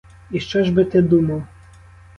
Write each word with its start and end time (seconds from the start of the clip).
І 0.31 0.39
що 0.39 0.63
ж 0.63 0.73
би 0.73 0.85
ти 0.85 1.01
думав? 1.01 1.43